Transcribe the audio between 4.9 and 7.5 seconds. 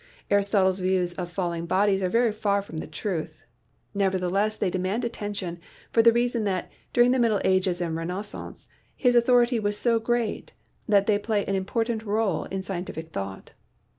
attention, for the reason that, during the Middle